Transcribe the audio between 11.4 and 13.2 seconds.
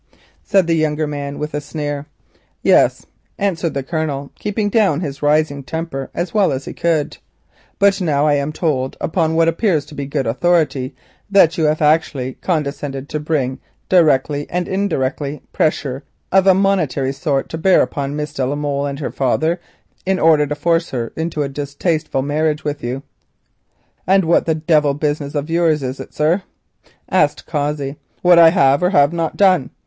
you have actually condescended to